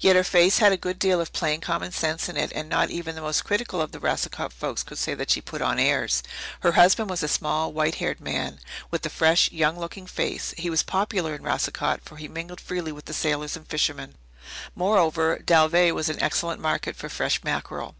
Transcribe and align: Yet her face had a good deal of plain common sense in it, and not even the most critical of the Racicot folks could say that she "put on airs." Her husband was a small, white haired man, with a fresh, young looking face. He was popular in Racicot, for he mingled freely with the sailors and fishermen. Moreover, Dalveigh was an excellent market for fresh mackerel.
Yet 0.00 0.16
her 0.16 0.22
face 0.22 0.58
had 0.58 0.70
a 0.72 0.76
good 0.76 0.98
deal 0.98 1.18
of 1.18 1.32
plain 1.32 1.62
common 1.62 1.92
sense 1.92 2.28
in 2.28 2.36
it, 2.36 2.52
and 2.54 2.68
not 2.68 2.90
even 2.90 3.14
the 3.14 3.22
most 3.22 3.42
critical 3.42 3.80
of 3.80 3.90
the 3.90 3.98
Racicot 4.00 4.52
folks 4.52 4.82
could 4.82 4.98
say 4.98 5.14
that 5.14 5.30
she 5.30 5.40
"put 5.40 5.62
on 5.62 5.78
airs." 5.78 6.22
Her 6.60 6.72
husband 6.72 7.08
was 7.08 7.22
a 7.22 7.26
small, 7.26 7.72
white 7.72 7.94
haired 7.94 8.20
man, 8.20 8.60
with 8.90 9.06
a 9.06 9.08
fresh, 9.08 9.50
young 9.50 9.78
looking 9.78 10.06
face. 10.06 10.52
He 10.58 10.68
was 10.68 10.82
popular 10.82 11.34
in 11.34 11.42
Racicot, 11.42 12.02
for 12.04 12.16
he 12.16 12.28
mingled 12.28 12.60
freely 12.60 12.92
with 12.92 13.06
the 13.06 13.14
sailors 13.14 13.56
and 13.56 13.66
fishermen. 13.66 14.16
Moreover, 14.74 15.38
Dalveigh 15.42 15.92
was 15.94 16.10
an 16.10 16.22
excellent 16.22 16.60
market 16.60 16.94
for 16.94 17.08
fresh 17.08 17.42
mackerel. 17.42 17.94